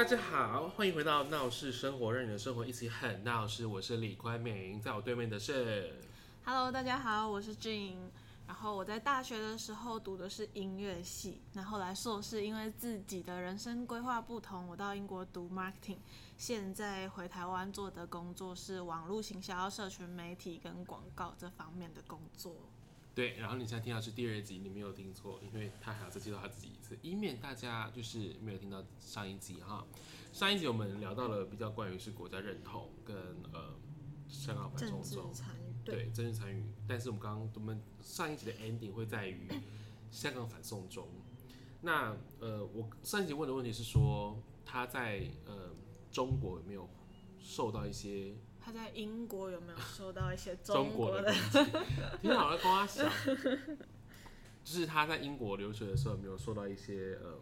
[0.00, 3.66] 大家好，欢迎回到闹市生活，让你的生活一起很闹市。
[3.66, 5.94] 我是李宽明，在我对面的是
[6.42, 8.08] ，Hello，大家好，我是 Jane。
[8.46, 15.98] 然后我在大学的时候读的是音乐系，那后来硕士因为自己的人生规划不同，我到英国读 marketing，
[16.38, 22.56] 现在回台湾做的工作是网络行销、社群媒体跟广告这方面的工作。
[23.12, 29.84] 对，然后你现在听到是第二集，你没有听错，因为他还要再介绍他自己一次，以免大家就是没有听到上一集哈。
[30.32, 33.16] 上一集我们聊到了比较关于是国家认同跟
[33.52, 33.74] 呃
[34.28, 35.34] 香港反送中，
[35.84, 36.64] 对，政治参与。
[36.86, 39.48] 但是我们刚刚我们上一集的 ending 会在于
[40.10, 41.08] 香港反送中。
[41.82, 45.74] 那呃，我上一集问的问题是说他在呃
[46.12, 46.88] 中国有没有
[47.38, 48.34] 受到一些。
[48.62, 51.32] 他在英国有没有受到一些中国的？
[52.20, 53.10] 挺好的，跟他想，
[54.62, 57.40] 就是他在英国留学的时候有没有受到一些呃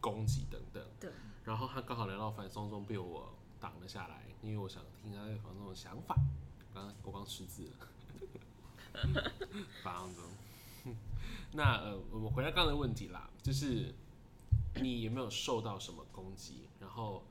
[0.00, 0.84] 攻击等等。
[1.00, 1.10] 对。
[1.44, 6.14] 然后他刚好来到反送中，被我挡了下来，因为我想听他对反送中的想法。
[6.74, 7.88] 刚刚我刚失字了。
[9.82, 10.24] 反送中。
[11.52, 13.94] 那呃，我们回到刚才的问题啦，就是
[14.74, 16.68] 你有没有受到什么攻击？
[16.78, 17.24] 然后。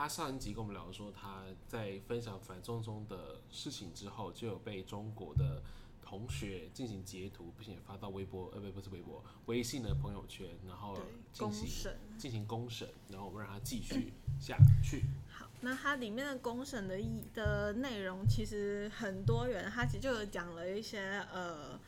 [0.00, 5.62] 他上一集跟我们聊说，他在分享反送中的事情之后，就有被中国的
[6.02, 10.96] 同学进行截图，并且发到微博，呃，不，不是微博，微信的朋友圈，然后
[11.34, 15.04] 进行进行公审，然后我们让他继续下去。
[15.30, 21.78] 好，那它里面的公审的意的内容其实很多元，他其实就有讲了一些呃，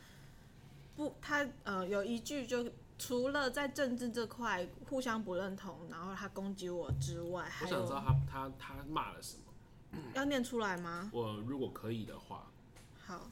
[0.97, 2.71] 不，他呃有一句就。
[3.05, 10.01] 除了在政治这块互相不认同，然后他攻击我之外，我想知道他他他骂了什么？
[10.15, 11.11] 要念出来吗？
[11.13, 12.47] 我如果可以的话，
[13.05, 13.29] 好，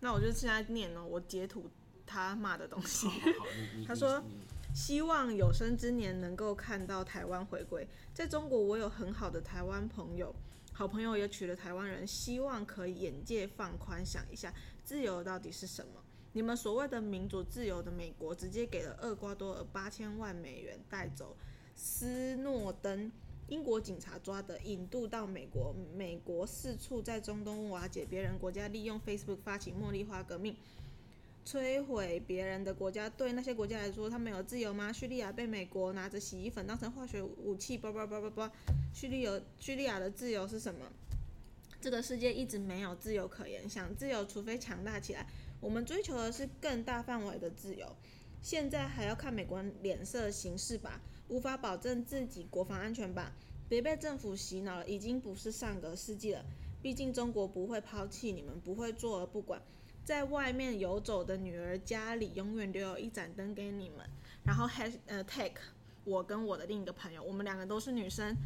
[0.00, 1.02] 那我就现在念哦。
[1.02, 1.70] 我截图
[2.04, 3.06] 他骂的东西。
[3.06, 3.46] 好好好，
[3.88, 4.22] 他说
[4.76, 7.88] ：“希望有生之年能够看到台湾回归。
[8.12, 10.34] 在中国，我有很好的台湾朋友，
[10.74, 14.52] 好朋友也娶了台湾人，希望可以眼界放宽，想一下
[14.84, 16.02] 自由到底是什么。”
[16.36, 21.34] 你们所谓的民主自由的美国，直接给了厄瓜多尔八千万美元带走
[21.74, 23.10] 斯诺登，
[23.48, 25.74] 英国警察抓的，引渡到美国。
[25.96, 30.54] 美国四处在中东瓦解别人国家，利用 Facebook 发起茉莉花革命，
[31.46, 33.08] 摧毁别人的国家。
[33.08, 34.92] 对那些国家来说，他们有自由吗？
[34.92, 38.52] 叙利亚被美国拿着洗衣粉当成化学武器，叭叭叭叭叭。
[38.92, 40.84] 叙利亚叙利亚的自由是什么？
[41.80, 45.26] 这个世界一直没有自由可言，想自由，除非强大起来。
[45.60, 47.96] 我们追求的是更大范围的自由，
[48.42, 53.32] 现在还要看美国脸色行事吧，无法保证自己国防安全吧？
[53.68, 56.44] 别被政府洗脑了，已经不是上个世纪了。
[56.82, 59.60] 毕竟中国不会抛弃你们，不会坐而不管，
[60.04, 64.08] 在外面游走的女儿家里永远留有一盏灯给你们。
[64.44, 65.60] 然后 has 呃 take
[66.04, 68.36] 我跟我的另一个朋友，我们两个都是女生，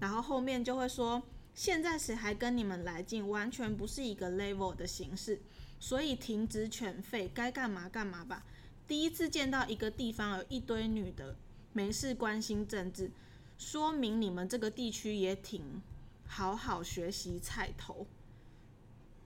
[0.00, 1.22] 然后后面就会说，
[1.54, 3.28] 现在谁还跟你们来劲？
[3.28, 5.42] 完全不是一个 level 的形式。
[5.80, 8.44] 所以停职犬吠，该干嘛干嘛吧。
[8.86, 11.34] 第一次见到一个地方有一堆女的
[11.72, 13.10] 没事关心政治，
[13.56, 15.80] 说明你们这个地区也挺
[16.26, 18.06] 好好学习菜头。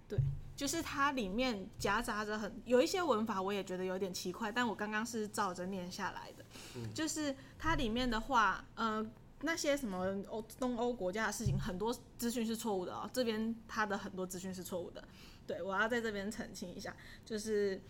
[0.07, 0.19] 对，
[0.55, 6.45] 就是它里面夹杂着很有一些文法，我也觉得有点奇怪，但我刚刚是照着念下来的。
[6.77, 9.05] 嗯，就是它里面的话，呃，
[9.41, 13.09] 那些什么欧东欧国家的事情，很多资讯是错误的哦。
[13.13, 15.03] 这边它的很多资讯是错误的。
[15.47, 16.95] 对，我要在这边澄清一下，
[17.25, 17.81] 就是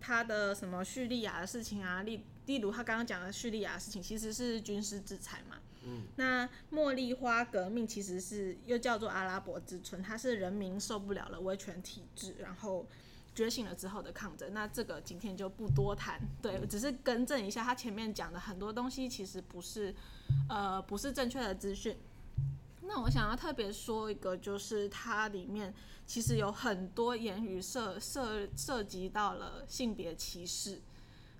[0.00, 5.58] 他的什么叙利亚的事情啊，例例如他刚刚讲的叙利亚的事情，其实是军事制裁嘛。
[5.84, 6.02] 嗯。
[6.16, 12.86] 那茉莉花革命其实是又叫做阿拉伯之春，它是人民受不了了威权体制，然后
[13.34, 14.52] 觉醒了之后的抗争。
[14.52, 19.94] 那这个今天就不多谈，对，只是更正一下，他前面讲的很多东西其实不是，
[20.48, 21.96] 呃，不是正确的资讯。
[22.82, 25.72] 那我想要特别说一个，就是它里面
[26.06, 30.80] 其实有很多言语涉涉涉及到了性别歧视，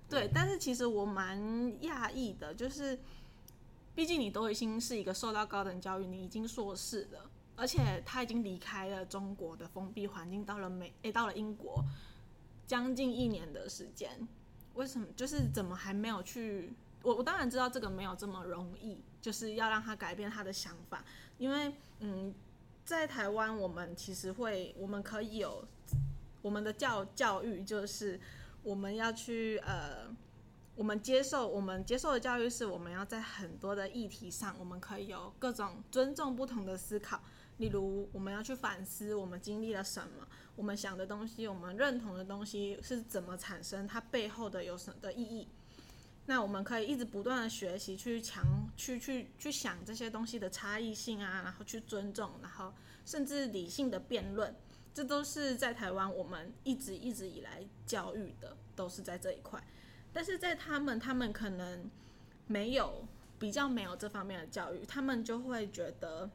[0.07, 1.39] 对，但是其实我蛮
[1.81, 2.99] 讶异的，就是
[3.95, 11.83] 毕竟你都已经是一个受到高等教育，你已经硕士了，而且他已经离开了中国的封闭环境，到了美，诶，到了英国，
[12.67, 14.27] 将近一年的时间，
[14.75, 16.71] 为什么就是怎么还没有去？
[17.03, 21.03] 我我当然知道这个没有这么容易，就是要让他改变他的想法。
[21.37, 22.33] 因为，嗯，
[22.85, 25.67] 在台湾，我们其实会，我们可以有
[26.41, 28.19] 我们的教教育，就是
[28.63, 30.15] 我们要去，呃，
[30.75, 37.21] 我们接受，我们接受的教育是，我们要在很多的议题上，我们可以有各种尊重不同的思考。
[37.57, 45.47] 例如，我们要去反思我们经历了什么，我们想的东西，我们认同的东西是怎么产生，它背后的有什么的意义。
[46.31, 48.41] 那我们可以一直不断的学习，去强
[48.77, 52.73] 去去去想这些东西的差异性啊，然后去尊重，然后
[53.05, 54.55] 甚至理性的辩论，
[54.93, 59.61] 这都是在台湾我们一直一直以来教育的，都是在这一块。
[60.13, 61.91] 但是在他们，他们可能
[62.47, 63.05] 没有
[63.37, 66.29] 比较没有这方面的教育，他们就会觉得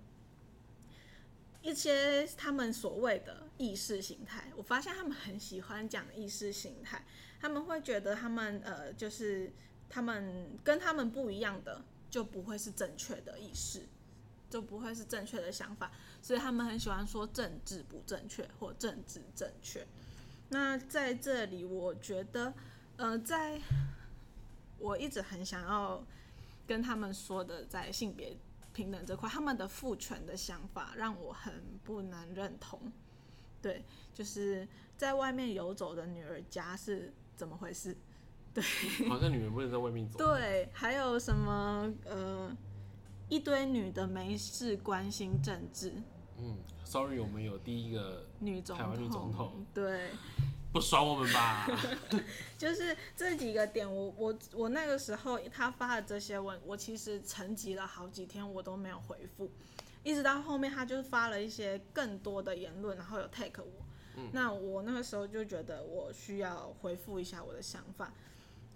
[1.62, 7.02] 一些他们所谓的意识形态，我发现他们很喜欢讲意识形态，
[7.40, 9.50] 他们会觉得他们呃就是。
[9.88, 13.82] 他们跟他们不一样的，就不会是正确的意识，
[14.50, 15.90] 就不会是正确的想法，
[16.20, 19.86] 所以他们很喜欢说政治不正确或政治正确。
[20.48, 22.54] 那在这里，我觉得，
[22.96, 23.60] 呃，在
[24.78, 26.04] 我一直很想要
[26.66, 28.36] 跟他们说的，在性别
[28.72, 32.92] 平等这块，他们的父权的想法让我很不能认同。
[33.60, 33.84] 对，
[34.14, 37.96] 就是在外面游走的女儿家是怎么回事？
[38.56, 40.16] 对，好像女人不能在外面走。
[40.18, 42.50] 对，还有什么呃，
[43.28, 45.92] 一堆女的没事关心政治。
[46.38, 49.66] 嗯，sorry，我们有第一个女总统，台湾女总统。
[49.74, 50.08] 对，
[50.72, 51.68] 不爽我们吧？
[52.56, 59.50] 就是这几个点我，我我我那个时候他发的这些文，我其实沉寂了好几天，我都没有回复，
[60.02, 63.84] 一直到后面他就发了一些更多的言论，然后有 take 我。
[64.16, 68.14] 嗯，那我那个时候就觉得我需要回复一下我的想法。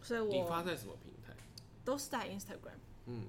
[0.03, 1.35] 所以我你发在什么平台？
[1.85, 2.79] 都是在 Instagram。
[3.07, 3.25] 嗯，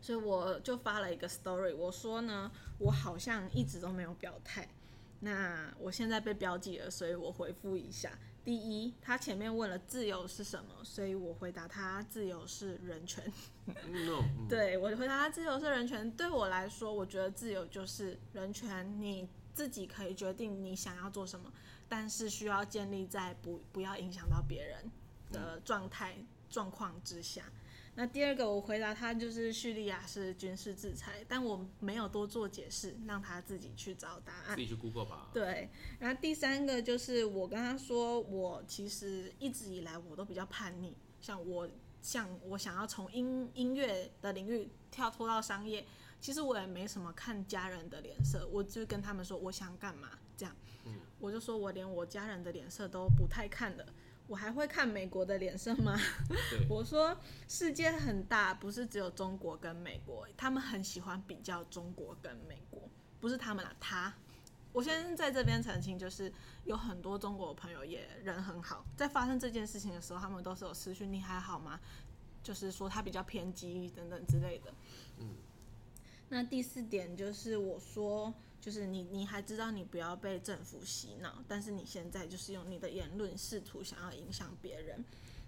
[0.00, 4.68] 所以我就发了一个 story，我说呢，我好像一直都没有表态。
[5.20, 8.16] 那我现在被标记了，所以我回复一下。
[8.44, 13.22] 第一，他前面问了自由是什么，所以我回答他自由是人权。
[13.66, 16.10] No, 对，我回答他自由是人权。
[16.12, 21.52] 对我来说，我觉得自由就是人权，你自己可以决定你想要做什么，
[21.88, 24.90] 但是需要建立在不不要影响到别人
[25.30, 26.16] 的状态
[26.48, 27.44] 状况之下，
[27.94, 35.30] 那第二个我回答他就是叙利亚是军事制裁，但我没有多做解释，让他自己去找答案，自己去 Google 吧。
[35.32, 41.68] 对，然后第三个就是我跟他说，我其实一直以来我都比较叛逆，像我
[42.00, 45.84] 像我想要从音音乐的领域跳脱到商业，
[46.20, 53.84] 其实我也没什么看家人的脸色，我就跟他们说我想干嘛这样，嗯，我就说我连我家人的脸色都不太看的。
[54.28, 55.98] 我还会看美国的脸色吗？
[56.68, 57.16] 我说
[57.48, 62.82] 世界很大，不是只有中国跟美国，他们很喜欢比较中国跟美国，
[63.20, 64.14] 不是他们啊，他。
[64.70, 66.30] 我先在这边澄清，就是
[66.64, 71.80] 有很多中国朋友也人很好，在发生这件事情的时候，他们都是有私讯你还好吗？
[72.42, 74.74] 就是说他比较偏激等等之类的。
[75.20, 75.36] 嗯。
[76.28, 78.34] 那第四点就是我说。
[78.60, 85.04] 就是你，你还知道你不要被政府洗脑，但是你现在就是用你的言论试图想要影响别人。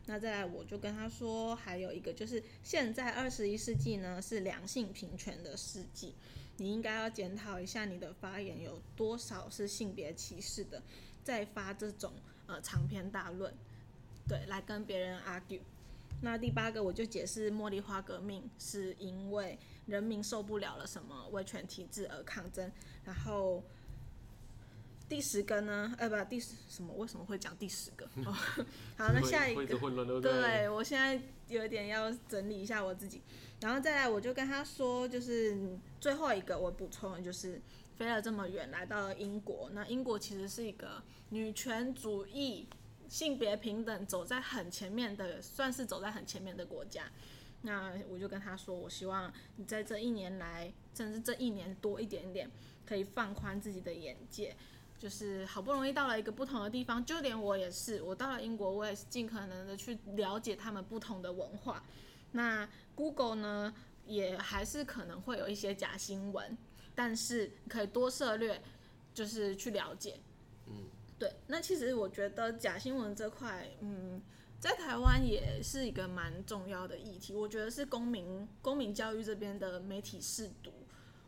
[0.06, 6.14] 那再来，我就跟他说，还有一个就是现在二十一世纪呢是两性平权的世纪，
[6.56, 10.82] 你应该要检讨一下你的发言有多少是性别歧视的，
[11.22, 12.12] 再发这种
[12.46, 13.52] 呃长篇大论，
[14.26, 15.60] 对，来跟别人 argue。
[16.22, 22.70] 那第八个，我就解释茉莉花革命是因为人民受不了了什么威权体制而抗争。
[23.04, 23.62] 然后
[25.08, 25.94] 第十个呢？
[25.98, 26.92] 呃，不，第十什么？
[26.94, 28.04] 为什么会讲第十个？
[28.24, 28.32] 哦，
[28.96, 33.22] 好，那下一个，对，我现在有点要整理一下我自己，
[33.60, 35.58] 然后再来，我就跟他说，就是
[36.00, 37.60] 最后一个我补充的就是
[37.96, 42.68] 飞了这么远来到了英国，那英国其实是一个女权主义、
[43.10, 47.04] 性别平等走在很前面的，算是走在很前面的国家。
[47.60, 52.50] 那我就跟他说，我希望你在这一年来，甚至这一年多一点点。
[52.86, 54.56] 可以放宽自己的眼界，
[54.98, 61.80] 就是好不容易到了一个不同的地方，就连我也是，我到了英国，我也是尽可能的去了解他们不同的文化。
[62.32, 63.72] 那 Google 呢，
[64.06, 66.58] 也还是可能会有一些假新闻，
[66.92, 68.60] 但是可以多涉略，
[69.14, 70.18] 就是去了解。
[71.20, 71.32] 对。
[71.46, 74.20] 那其实我觉得假新闻这块，嗯，
[74.58, 77.32] 在台湾也是一个蛮重要的议题。
[77.32, 80.72] 我觉得是公民公民教育这边的媒体试读。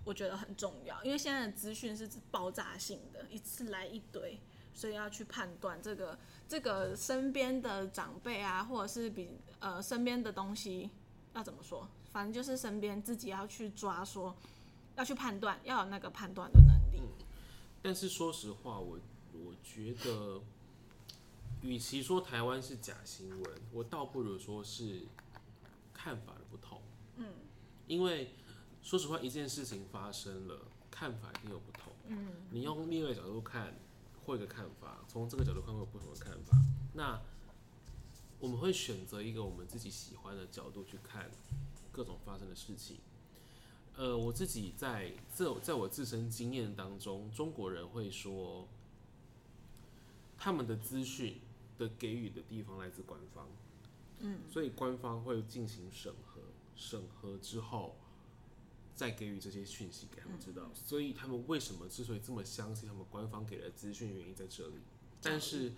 [0.05, 4.37] 我觉得很重要，因为现在的资讯是爆炸性的，一次来一堆，
[4.75, 6.19] 所以要去判断这个
[6.49, 10.91] 这个身边的长辈啊，或者是比呃身边的东西
[11.35, 14.37] 要怎么说，反正就是身边自己要去抓说，
[14.97, 17.01] 要去判断，要有那个判断的能力。
[17.81, 18.99] 但是说实话，我
[19.33, 20.41] 我觉得，
[21.63, 25.03] 与其说台湾是假新闻，我倒不如说是
[25.93, 26.81] 看法的不同。
[27.17, 27.27] 嗯，
[27.87, 28.35] 因为。
[28.85, 30.59] 说实话，一件事情发生了，
[30.91, 31.93] 看法一定有不同。
[32.09, 33.79] 嗯，你用另外一个角度看，
[34.25, 36.59] 会一个看法，从这个角度看会有不同的看法。
[36.93, 37.23] 那
[38.41, 41.31] 我们会选择一个我们自己喜欢的角度去看
[41.93, 42.97] 各种发生的事情。
[43.95, 48.67] 呃，我自己在这在我自身经验当中，中国人会说，
[50.43, 51.41] 他们的资讯
[51.79, 53.47] 的给予的地方来自官方，
[54.19, 56.41] 嗯，所以官方会进行审核，
[56.75, 57.95] 审核之后
[58.97, 60.69] 再给予这些讯息给他们知道。
[60.75, 64.75] 所以他们为什么之所以这么相信他们官方给的资讯，原因在这里。
[65.23, 65.73] 但是。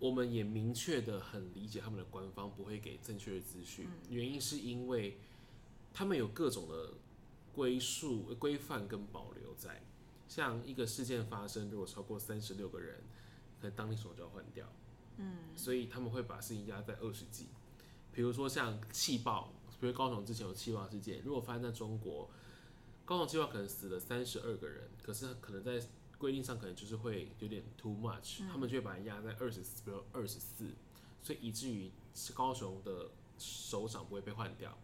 [0.00, 5.16] 我们也明确的很理解他们的官方不会给正确的资讯，原因是因为
[5.94, 6.92] 他们有各种的
[7.54, 9.82] 规束、规范跟保留在。
[10.34, 13.04] 像一个事件发生，如果超过三十六个人，
[13.60, 14.66] 可能当地首长就要换掉。
[15.18, 17.46] 嗯，所以他们会把事情压在二十几。
[18.12, 22.28] 比如说像气爆，比如高雄之前有气爆事件，如果发生在中国，
[23.04, 25.86] 高雄气爆可能死了三十二个人，可是可能在。
[26.16, 30.70] 规定上可能就是会有点 too much，他们就会把它压在二十四，比如二十四，
[31.20, 31.90] 所以以至于
[32.32, 34.78] 高雄的首长不会被换掉。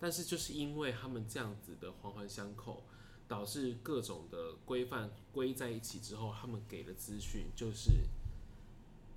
[0.00, 2.84] 但是就是因为他们这样子的环环相扣，
[3.28, 8.00] 导致各种的规范归在一起之后，他们给的资讯就是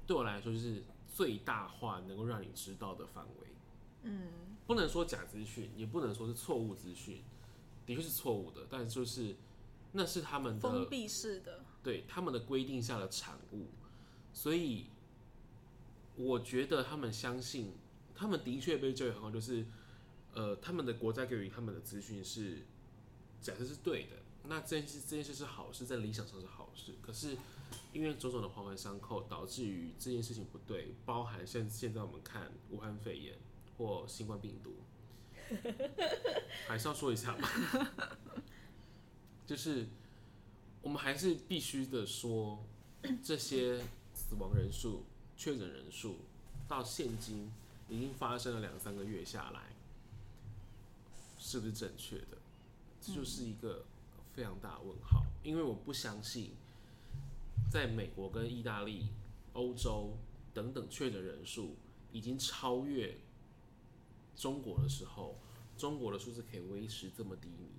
[0.05, 3.47] 对我来说就是最大化能够让你知道的范围。
[4.03, 4.27] 嗯，
[4.67, 7.23] 不能说假资讯，也不能说是错误资讯，
[7.85, 9.35] 的确是错误的，但就是。
[9.93, 13.67] 那是他们的封闭式的，对他们的规定下的产物，
[14.31, 14.85] 所以
[16.15, 17.73] 我觉得他们相信，
[18.15, 19.65] 他们的确被教育很好，就是
[20.33, 22.59] 呃，他们的国家给予他们的资讯是
[23.41, 27.35] 假设是对的，那这件事这件事是好事，在理想上是好事，可是
[27.91, 33.35] 因为种种的环环相扣，导致于这件事情不对，包含现现在我们看武汉肺炎
[33.77, 34.75] 或新冠病毒，
[36.67, 37.49] 还是要说一下嘛。
[39.47, 39.87] 就是
[40.81, 42.63] 我们还是必须的说，
[43.23, 43.79] 这些
[44.13, 45.03] 死亡人数、
[45.35, 46.19] 确诊人数
[46.67, 47.51] 到现今
[47.89, 49.73] 已经发生了两三个月下来，
[51.37, 52.37] 是不是正确的？
[53.01, 53.83] 这就是一个
[54.33, 55.25] 非常大的问号。
[55.43, 56.51] 因为我不相信，
[57.69, 59.07] 在美国跟意大利、
[59.53, 60.15] 欧洲
[60.53, 61.75] 等等确诊人数
[62.11, 63.17] 已经超越
[64.35, 65.39] 中国的时候，
[65.77, 67.69] 中国的数字可以维持这么低迷。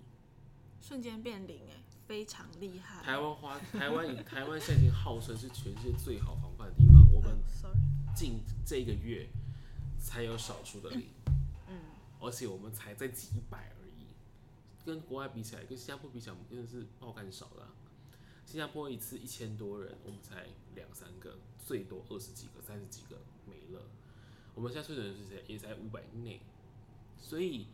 [0.80, 3.00] 瞬间变零，哎，非常厉害。
[3.04, 7.06] 台湾花，台湾以 台湾现在已经号称是全世界最好防范的地方。
[7.12, 7.38] 我们
[8.16, 9.28] 近这个月
[10.00, 11.06] 才有少数的零，
[11.68, 11.78] 嗯，
[12.18, 13.72] 而且我们才在几百
[14.84, 17.68] 跟国外比起来，跟新加坡比起来，我们真的是爆干少了。
[18.44, 23.82] 新加坡一次一千多人，我们才两三个，最多二十几个、三十几个没了。
[24.54, 26.40] 我们现在确诊是谁也才五百内，
[27.16, 27.66] 所以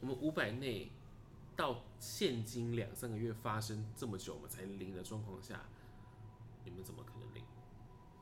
[0.00, 0.90] 我们五百内。
[1.56, 5.62] 到现今两三个月发生这么久，我们才零的状况下，
[6.66, 7.42] 你们怎么可能零？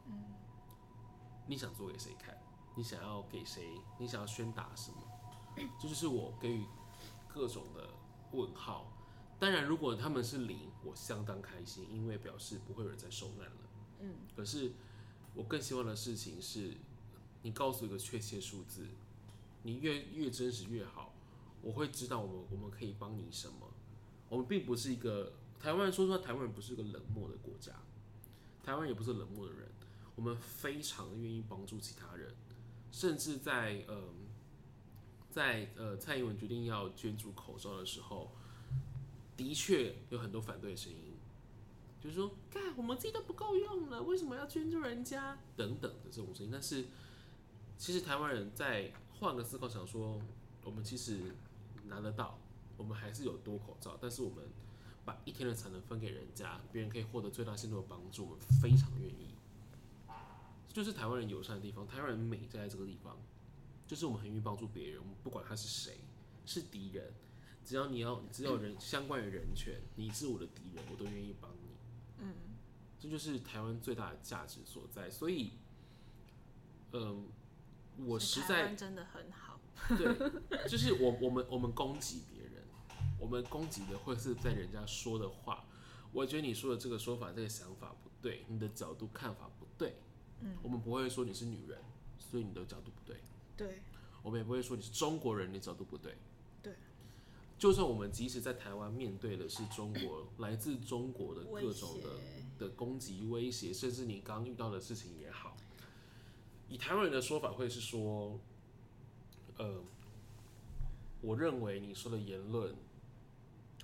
[0.07, 0.23] 嗯，
[1.49, 2.40] 你想做给谁看？
[2.76, 3.69] 你想要给谁？
[3.99, 4.99] 你想要宣达什么？
[5.81, 6.64] 这就是我给予
[7.26, 7.90] 各种的
[8.35, 8.91] 问号。
[9.38, 13.57] 当然，如果他们是零，我相当开心，因为表示不会有人再受难了。
[14.00, 14.73] 嗯，可是
[15.35, 16.73] 我更希望的事情是，
[17.43, 18.87] 你告诉一个确切数字，
[19.62, 21.12] 你越越真实越好。
[21.61, 23.55] 我会知道我们我们可以帮你什么。
[24.29, 27.73] 我们并不是一个台湾人，说实话，台湾人不是一个冷漠的国家，
[28.62, 29.69] 台湾也不是冷漠的人。
[30.17, 32.33] 我们非常愿意帮助其他人，
[32.93, 34.09] 甚至在呃
[35.35, 38.31] 在呃蔡英文决定要捐助口罩的时候，
[39.37, 41.14] 的确有很多反对声音，
[42.00, 45.37] 就是说，看我们自己都不够用了，为什么要捐助人家？
[45.57, 46.53] 等等的这种声音。
[46.53, 46.85] 但是
[47.76, 50.21] 其实台湾人在换个思考，想说，
[50.62, 51.35] 我们其实。
[51.87, 52.38] 拿得到，
[52.79, 54.43] 我们还是有多口罩，但是我们
[55.05, 59.35] 把一天的产能分给人家，别人可以获得最大限度的帮助，我们非常愿意。
[60.73, 63.19] 就是台湾人友善的地方，台湾人美在这个地方，
[63.87, 66.00] 就是我们很愿意帮助别人，我们不管他是谁，
[66.47, 67.12] 是敌人，
[67.64, 71.76] 只要你要，只要人相关于人权，你是我的敌人，我都愿意帮你。
[72.19, 72.35] 嗯，
[72.99, 75.11] 这就是台湾最大的价值所在。
[75.11, 75.53] 所以，
[76.93, 79.61] 嗯、呃，我实在真的很好。
[79.99, 82.62] 对，就是我我们我们攻击别人，
[83.19, 85.67] 我们攻击的会是在人家说的话。
[86.12, 89.97] 我觉得你说的这个说法、这个想法不对，你的角度看法不对。
[90.41, 91.79] 嗯，我们不会说你是女人，
[92.19, 93.21] 所以你的角度不对。
[93.56, 93.82] 对，
[94.23, 96.14] 我们也不会说你是中国人，你的角度不对。
[96.62, 96.75] 对，
[97.58, 102.08] 就算我们即使在台湾面对的是中国来自中国的各种的
[102.58, 105.56] 的攻击威胁，甚至你刚遇到的事情也好，
[106.68, 108.38] 以台湾人的说法会是说。
[109.56, 109.84] 呃，
[111.20, 112.75] 我认为你说的言论，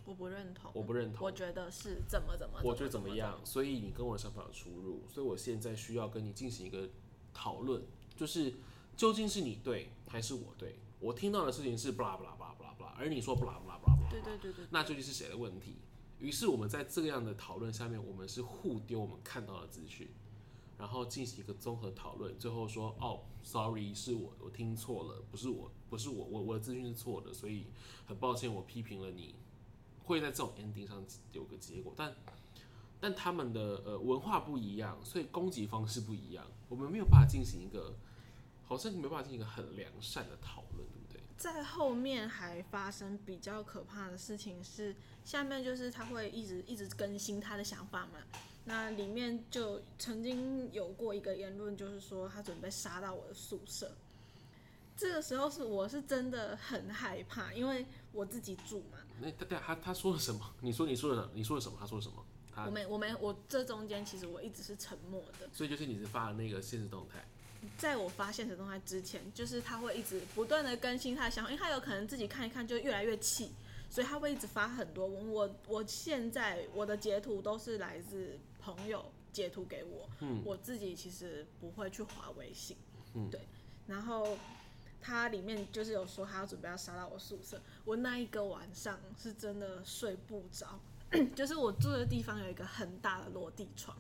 [0.05, 0.69] 我不认同。
[0.75, 1.25] 我不认同。
[1.25, 3.39] 我觉得是怎么怎么，我觉得怎么样？
[3.47, 6.89] 所以你跟我的想法有出入，所以我现在需要跟你进行一个
[7.33, 7.85] 讨论，
[8.17, 8.53] 就是
[9.01, 10.77] 究竟是你对还是我对？
[10.99, 15.77] 我听到的事情是 blah blah blah blah blah，而你说 blah blah blah blah，对对对对，那究竟是谁的问题？
[16.19, 20.07] 于是我们在这样的讨论下面，我们是互丢我们看到的资讯，
[20.77, 27.69] 然后进行一个综合讨论，最后说哦，sorry，是我我听错了，不是我，不是我，我我的资讯是错的，所以
[28.05, 29.35] 很抱歉，我批评了你，
[30.05, 31.03] 会在这种 ending 上
[31.33, 32.15] 有个结果，但
[33.01, 37.97] 但他们的呃文化不一样，所以攻击方式不一样，我们没有办法进行一个，
[38.71, 41.21] 好像没办法进行一个很良善的讨论，对不对？
[41.37, 48.21] 在后面还发生比较可怕的事情是，下面就是他会一直一直更新他的想法嘛。
[48.65, 53.91] 那里面就曾经有过一个言论，就是说他准备杀到我的宿舍。
[54.97, 58.99] 这个时候是我是真的很害怕，因为我自己住嘛。
[59.21, 60.55] 那他他他说了什么？
[60.61, 61.77] 你说你说了你说了什么？
[61.81, 62.25] 他说了什么？
[62.67, 65.49] 我没我没我这中间其实我一直是沉默的。
[65.53, 67.27] 所以就是你是发了那个现实动态。
[67.77, 73.53] 在我发现实动态之前，就是他会一直不断的更新他的想法，因为他有可能自己看一看就越来越气，
[73.91, 75.07] 所以他会一直发很多。
[75.07, 82.77] 我我现在我的截图都是来自朋友截图给我，嗯，我自己其实不会去划微信，
[83.15, 83.41] 嗯，对。
[83.87, 84.39] 然后
[85.03, 90.79] 他里面就是有说他要准备要杀到我宿舍，我那一个晚上是真的睡不着，
[91.35, 93.97] 就是我住的地方有一个很大的落地窗。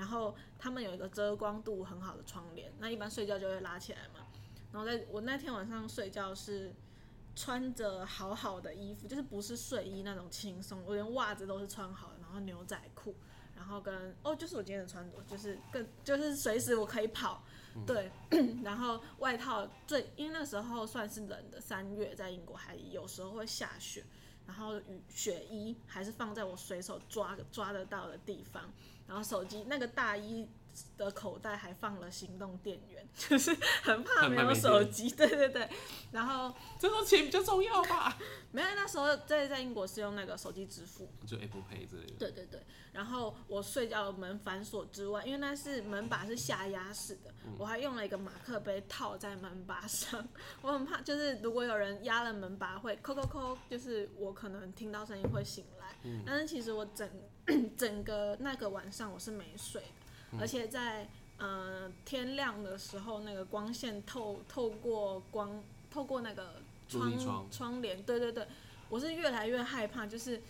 [0.00, 4.26] 然后他们有一个遮光度很好的窗帘，那一般睡觉就会拉起来嘛。
[4.72, 6.74] 然后在我那天晚上睡觉是
[7.36, 13.14] 穿着好好的衣服，就是不是睡衣那种轻松，我连袜子都是穿好的，然后牛仔裤，
[13.54, 17.44] 然后跟哦就是我今天的穿着，就是更就是随时我可以跑，
[17.86, 18.10] 对，
[18.64, 24.02] 然后外套最因为那时候算是冷的，三月在英国还有时候会下雪，
[24.46, 28.72] 然后雨雪衣还是放在我随手抓抓得到的地方。
[29.10, 30.48] 然后手机那个大衣
[30.96, 35.10] 的口袋还放了行动电源， 就是很怕没有手机。
[35.10, 35.68] 对对对，
[36.12, 38.16] 然后这种钱比较重要吧？
[38.52, 42.12] 没有，那时候在在英国是用那个手机支付，就 Apple Pay 之类的。
[42.20, 50.24] 对对对，然后我睡觉的门反锁之外，因为那是门把是下压式的，嗯，我还用了一个马克杯套在门把上。
[50.62, 55.96] 我很怕，就是如果有人压了门把会扣扣扣，就是我可能听到声音会醒来。
[56.04, 57.10] 嗯，但是其实我整。
[57.76, 59.88] 整个那个晚上我是没睡的，
[60.32, 61.08] 嗯、而且在
[61.38, 68.46] 呃天亮的时候，那个光线透透过光透过那个窗窗窗帘，对对对，
[68.88, 70.40] 我是越来越害怕，就是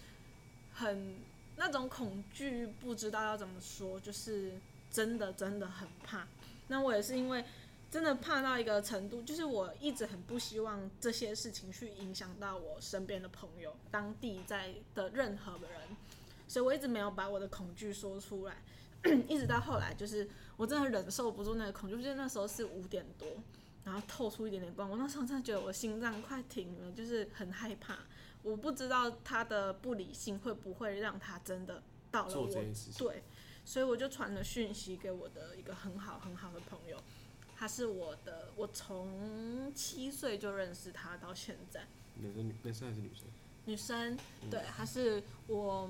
[0.73, 1.17] 很
[1.57, 4.53] 那种恐惧，不知道要怎么说，就是
[4.91, 6.27] 真的真的很怕。
[6.69, 7.45] 那我也是因为
[7.91, 15.81] 真的怕到一个程度，就是我一直很不希望这些事情去影响到我身边的朋友、当地在的任何的人。
[16.51, 18.57] 所以我一直没有把我的恐惧说出来，
[19.29, 21.95] 一直到后来，就是我真的忍受不住那个恐惧。
[21.95, 23.29] 就是那时候是五点多，
[23.85, 27.99] 然后透出一点点光，我那时候真的觉得我心脏快停了，就是很害怕。
[28.43, 32.49] 我不知道他的不理性会不会让他真的到了我，
[32.99, 33.23] 对，
[33.65, 36.97] 所以我就传了讯息给我的一个很好很好的朋友，
[37.55, 41.87] 他是我的，我从七岁就认识他到现在。
[42.17, 43.25] 男生女，男生还是女生？
[43.67, 44.19] 女生，
[44.51, 45.89] 对，他是我。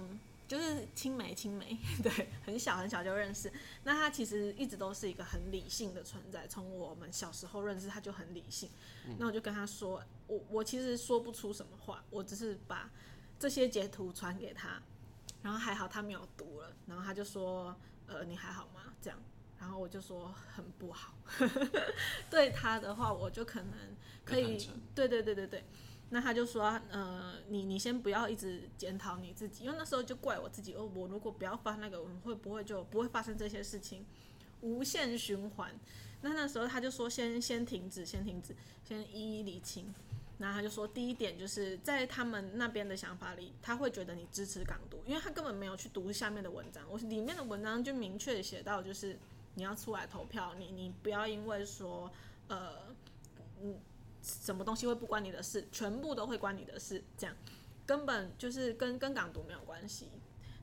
[0.50, 3.52] 就是青梅，青梅， 对，很小很小就认识。
[3.84, 8.68] 那他其实一直都是一个很理性的存在，从我们小时候认识他就很理性。
[9.06, 12.90] 嗯、那我就跟他说，我我其实说不出什么话，我只是把
[13.38, 14.82] 这些截图传给他，
[15.40, 17.76] 然后还好他没有读了，然后他就说，
[18.08, 18.92] 呃，你还好吗？
[19.00, 19.16] 这样，
[19.56, 21.14] 然后我就说很不好。
[22.28, 23.72] 对他的话，我就可能
[24.24, 25.64] 可以，对对对对对。
[26.12, 34.04] 那他就说，呃，你你先不要一直检讨你自己，因为那时候就怪我自己，哦，我如果不要发那个，我们会不会就不会发生这些事情，
[34.60, 35.72] 无限循环。
[36.22, 39.94] 那那时候他就说先，先先停止，先停止，先一一理清。
[40.38, 49.16] 然后他就说，第一点就是在他们那边的想法里，他会觉得你支持港独，因为他根本没有去读下面的文章，我里面的文章就明确写到，就是
[49.54, 52.10] 你要出来投票，你你不要因为说，
[52.48, 52.72] 呃，
[53.62, 53.78] 嗯。
[54.22, 55.68] 什么东西会不关你的事？
[55.72, 57.34] 全部都会关你的事，这样
[57.86, 60.08] 根本就是跟跟港独没有关系。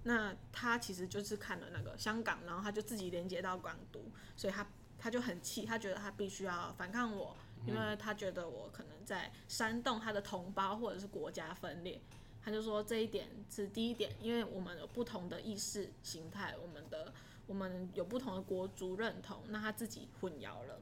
[0.04, 4.66] 那他其实就是看了那个香港，然后他就自己连接到港独，所以他
[4.98, 12.00] 他就很气，他觉得他必须要反抗我，因为他觉得我可能在煽动他的同胞或者是国家分裂。
[12.42, 17.14] 他就说这一点是第一点，因为我们有不同的意识形态，我们的
[17.46, 20.80] 我们有不同的国族认同，那他自己混淆了。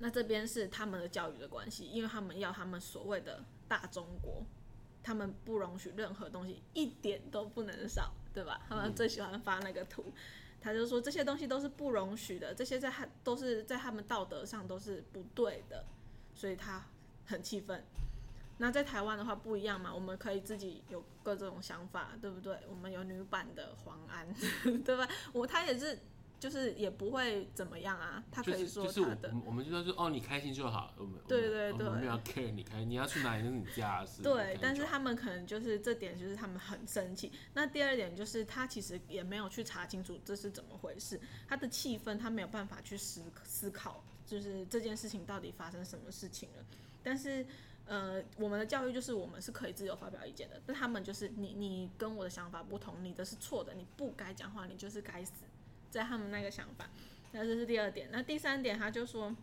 [0.00, 4.44] 那这边是他们的教育的关系，因为他们要他们所谓的大中国，
[5.02, 8.60] 他们不容许任何东西一点都不能少，对吧？
[8.68, 10.12] 他们最喜欢发那个图，
[10.60, 15.84] 他就说这些东西都是不容许的，这些在他都是在他们道德上都是不对的，
[16.32, 16.84] 所以他
[17.26, 17.84] 很气愤。
[18.58, 22.56] 那在台湾的话不一样嘛，我们可以自己有各种想法，对不对？
[22.68, 24.32] 我们有女版的黄安，
[24.84, 25.08] 对吧？
[25.32, 25.98] 我他也是。
[26.38, 34.22] 就是也不会怎么样啊，他可以说他的，我，我们就说就哦，你开心就好，我们对对对，我们没有要 care 你开心，你要去哪里那是你家的事。
[34.22, 37.32] 对，但是他们可能就是这点就是他们很生气。
[37.54, 46.64] 那第二点就是他其实也没有去查清楚这是怎么回事，他的气氛他没有办法去思思考，就是这件事情到底发生什么事情了。
[47.02, 47.44] 但是
[47.86, 55.32] 呃，我们的教育就是我们是可以自由发表意见的，但他们就是你你跟我的想法不同，你的是错的，你不该讲话，你就是该死。
[55.90, 56.88] 在他们那个想法，
[57.32, 58.08] 那这是第二点。
[58.10, 59.34] 那第三点，他就说，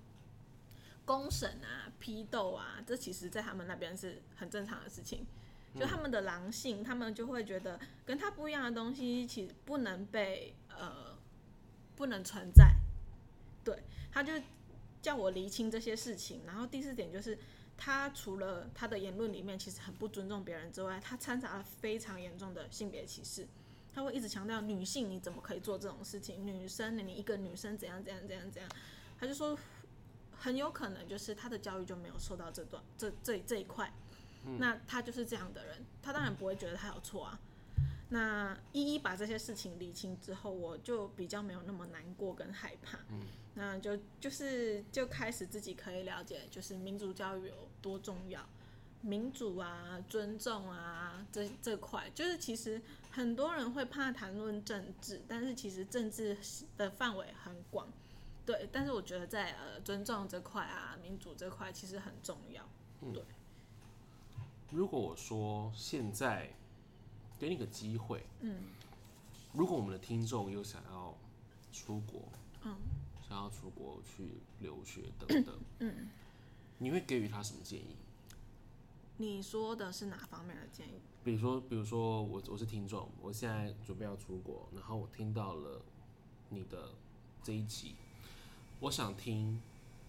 [1.05, 5.25] 公审啊、批斗啊，这其实在他们那边是很正常的事情。
[5.77, 11.17] 就他们的狼性，他们就会觉得跟他不一样的东西，其实不能被呃
[11.97, 12.75] 不能存在。
[13.61, 14.31] 对，他就
[15.01, 16.43] 叫我厘清这些事情。
[16.45, 17.37] 然后第四点就是，
[17.75, 23.45] 他除了他的言论里面其实很不尊重别人之外，他掺杂了非常严重的性别歧视。
[23.95, 26.45] 他会一直强调女性你怎么可以做这种事情？
[26.45, 28.69] 女生你一个女生怎样怎样怎样怎样？
[29.17, 29.57] 他就说
[30.37, 33.93] 很有可能就是他的教育就没有受到这段这这这一块，
[34.59, 37.39] 那他就是这样的人，他当然不会觉得他有错啊。
[38.09, 42.99] 那一一把这些事情理清之后，我就比较没有那么难过跟害怕。
[43.53, 48.45] 那就就是就开始自己可以了解，就是民族教育有多重要。
[49.05, 56.35] 民主啊，尊重啊，这这块就是其实很多人会怕谈论政治，但是其实政治
[56.75, 57.87] 的范围很广，
[58.47, 58.67] 对。
[58.71, 62.67] 但是我觉得在呃尊重这块啊，民主这块其实很重要，
[63.13, 63.21] 对。
[63.21, 66.49] 嗯，如果我说现在
[67.37, 68.63] 给你个机会，嗯，
[69.53, 71.15] 如果我们的听众又想要
[71.71, 72.23] 出国，
[72.63, 72.75] 嗯，
[73.29, 76.09] 想要出国去留学等等，嗯，
[76.79, 77.95] 你会给予他什么建议？
[79.17, 80.99] 你说的是哪方面的建议？
[81.23, 85.81] 比如说，比如说我我是听众，我现在准备要出国，然后我听到了
[86.49, 86.89] 你的
[87.41, 87.95] 这一集，
[88.81, 89.61] 我想听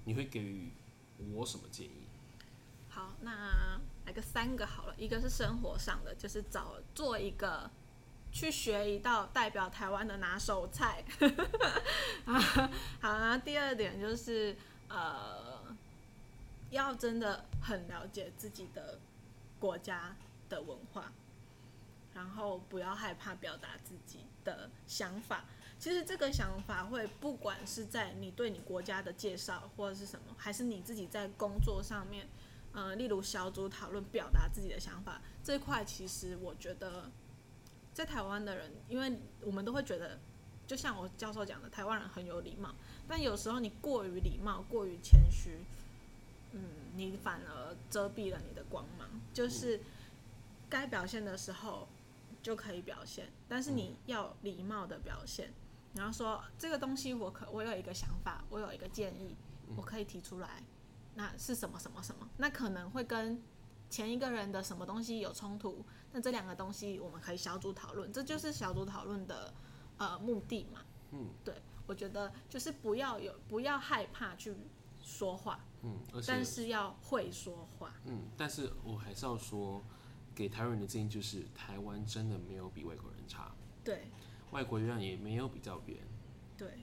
[0.05, 0.73] 你会给予
[1.33, 2.09] 我什么建议？
[2.89, 7.71] 好，那来个三个好了，一个是生活上的，就是找做一个
[8.33, 11.05] 去学一道代表台湾的拿手菜。
[13.01, 14.57] 好，那第二点就是
[14.89, 15.46] 呃。
[16.71, 18.99] 要真的很了解自己的
[19.59, 20.17] 国家
[20.49, 21.13] 的文化，
[22.13, 25.45] 然后不要害怕表达自己的想法。
[25.79, 32.27] 其实这个想法会，不管是在你对你国家的介绍或者是什么，还是你自己在工作上面，
[32.73, 37.11] 呃，例如小组讨论表达自己的想法这一块，其实我觉得
[37.93, 40.19] 在台湾的人，因为我们都会觉得，
[40.67, 42.75] 就像我教授讲的，台湾人很有礼貌，
[43.07, 45.59] 但有时候你过于礼貌，过于谦虚。
[46.57, 46.63] 嗯，
[46.97, 49.09] 你反而遮蔽了你的光芒。
[49.33, 49.81] 就是
[50.69, 51.87] 该表现的时候
[52.43, 55.53] 就可以表现，但是你要礼貌的表现。
[55.95, 59.37] 然后说这个东西我可我有一个想法，我有一个建议，
[59.77, 60.63] 我可以提出来。
[61.15, 62.29] 那是什么什么什么？
[62.39, 63.43] 那可能会跟
[63.89, 65.85] 前一个人的什么东西有冲突。
[66.13, 69.53] 那这两个东西我们可以小组讨论，这就是小组讨论的
[69.99, 70.81] 呃目的嘛。
[71.13, 71.55] 嗯，对，
[71.87, 74.55] 我觉得就是不要有不要害怕去
[75.07, 75.61] 说话。
[75.83, 77.95] 嗯，但是要会说话。
[78.07, 79.81] 嗯，但是我还是要说，
[80.35, 83.55] 给台湾人的建议就是，台湾真的没有比外国人差。
[83.85, 84.09] 对。
[84.51, 86.05] 外国人也没有比较别人。
[86.59, 86.81] 对。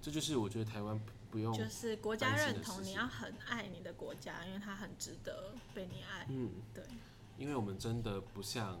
[0.00, 1.52] 这就是我觉得台湾不用。
[1.52, 6.24] 就是国家认同，你要很爱你的国家，因为它很值得被你爱。
[6.28, 6.84] 嗯，对。
[7.36, 8.80] 因为我们真的不像，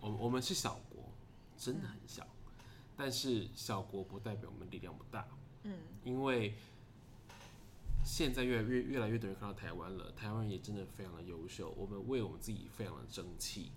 [0.00, 1.04] 我我们是小国，
[1.56, 2.64] 真的很小，嗯，
[2.96, 5.28] 但是小国不代表我们力量不大。
[5.62, 5.78] 嗯。
[6.02, 6.56] 因为。
[8.06, 13.72] 现在越来越越来越多人看到台湾了，台湾人也真的非常的优秀，我们为我们自己非常的争气，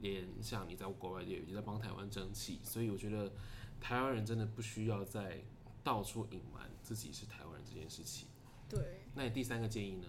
[0.00, 3.30] 连像你在国外也也在帮台湾争气，所以我觉得
[3.78, 5.44] 台湾人真的不需要再
[5.84, 8.26] 到处隐瞒自己是台湾人这件事情。
[8.66, 10.08] 对，那你第三个建议呢？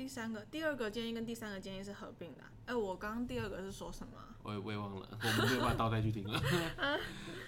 [0.00, 2.40] 第三个、第二个建议跟第三个建议是合并的。
[2.64, 4.14] 哎、欸，我刚刚第二个是说什么？
[4.42, 6.40] 我也我也忘了， 我们没有办法倒带去听了。
[6.80, 6.96] 啊、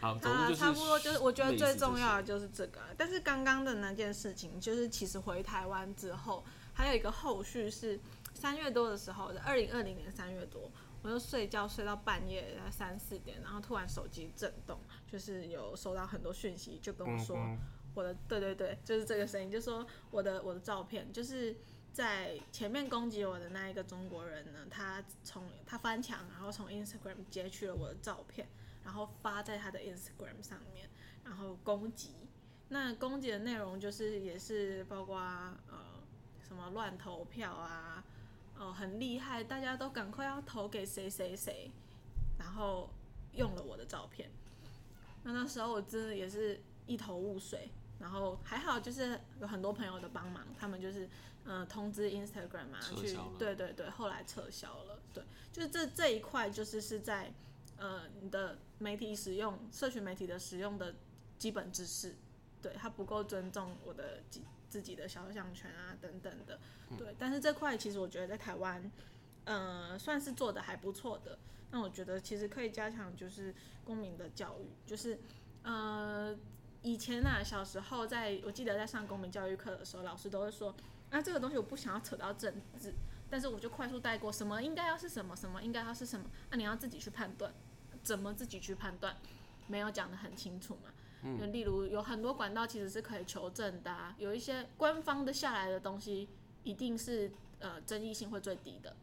[0.03, 2.81] 好，总之就是差不多就是，我觉得最重要的就是这个。
[2.99, 7.99] 但是刚刚的那件事情，就是其实回台湾之后，还有一个后续是
[8.35, 14.79] 三月多的时候，二零二零年三月多，我就睡觉睡到半夜三四点，然后突然手机震动，
[15.11, 17.35] 就是有收到很多讯息，就跟我说
[17.95, 21.57] 我的，对对对，就是这个声音，就说我的我的照片就是。
[21.93, 28.49] 在前面攻击我的那一个中国人呢，他从他翻墙，然后从 Instagram 截取了我的照片，
[28.83, 30.89] 然后发在他的 Instagram 上面，
[31.23, 32.15] 然后攻击。
[32.69, 36.03] 那攻击的内容就是也是包括呃
[36.41, 38.03] 什么乱投票啊，
[38.59, 41.71] 哦很厉害，大家都赶快要投给谁谁谁，
[42.39, 42.89] 然后
[43.35, 44.31] 用了我的照片。
[45.23, 51.07] 那那时候我真的也是一头雾水，然后还好就是有很多朋友的帮忙，他们就是
[51.45, 55.01] 呃通知 Instagram 啊去，对对对，后来撤销了。
[55.13, 57.33] 对，就是这这一块就是是在
[57.77, 60.95] 呃你的媒体使用、社群媒体的使用的
[61.39, 62.15] 基本知识，
[62.61, 66.59] 对，他不够尊重我的自自己的肖像权啊等等的，
[66.97, 67.15] 对。
[67.19, 68.91] 但是这块其实我觉得在台湾，
[69.45, 71.39] 呃算是做的还不错的。
[71.71, 75.19] 那我觉得其实可以加强就是公民的教育，就是
[75.63, 76.37] 呃
[76.83, 80.75] 以前啊小时候在我记得在上公民教育课的时候，老师都会说
[81.13, 82.93] 啊这个东西我不想要扯到政治，
[83.31, 87.53] 但是我就快速带过什么应该要是什么，什么应该要是什么，那、啊、你要自己去判断，
[88.03, 89.17] 怎么自己去判断，
[89.69, 90.91] 没有讲得很清楚嘛。
[91.23, 91.53] 嗯。
[91.53, 96.29] 例如有很多管道其实是可以求证的、啊，有一些官方的下来的东西，
[96.65, 98.97] 一定是呃争议性会最低的。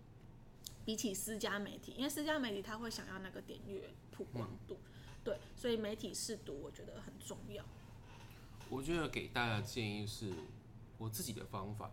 [0.85, 4.91] 比起私家媒体，因为私家媒体他会想要那个点阅曝光度，嗯，
[5.23, 7.63] 对，所以媒体试读我觉得很重要。
[8.69, 10.33] 我觉得给大家建议是，
[10.99, 11.89] 我自己的方法。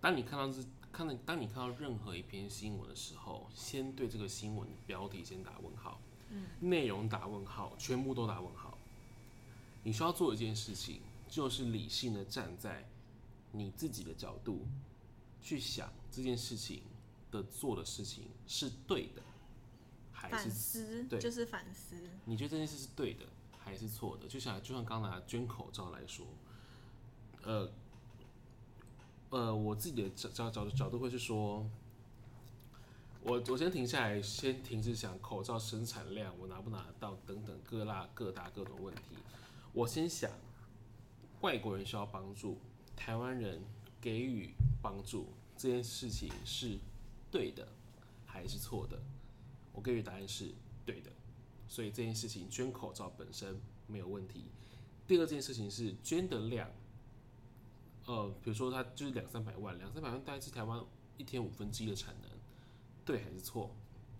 [0.00, 8.76] 当你看到这看到当你看到任何一篇新闻的时候，先对这个新闻标题先打问号，嗯，内容打问号，全部都打问号。
[9.84, 12.88] 你需要做一件事情，就是理性的站在
[13.52, 14.66] 你自己的角度
[15.40, 16.82] 去想这件事情。
[17.32, 19.22] 的做的事情是对的，
[20.12, 21.04] 还是反思？
[21.04, 21.96] 对，就是反思。
[22.26, 23.24] 你觉得这件事是对的
[23.58, 24.28] 还是错的？
[24.28, 26.26] 就像就像刚拿捐口罩来说，
[27.42, 27.72] 呃
[29.32, 31.66] 呃，我自己的角角角角度会是说，
[33.22, 39.16] 我我先停下来，先停止想口罩生产量，我拿不拿得到等等各大各大各种问题。
[39.72, 40.30] 我先想，
[41.40, 42.58] 外国人需要帮助，
[42.94, 43.62] 台湾人
[44.02, 44.50] 给予
[44.82, 46.78] 帮助这件事情是。
[47.30, 47.66] 对的
[48.26, 49.00] 还是错的？
[49.72, 50.52] 我给予答案是
[50.84, 51.10] 对的，
[51.66, 54.50] 所以这件事情捐口罩本身没有问题。
[55.06, 56.70] 第二件事情是捐的量，
[58.06, 60.84] 呃，比如说它就是两三百万，两三百万大概是台湾
[61.16, 62.30] 一天五分之一的产能，
[63.04, 63.74] 对还是错？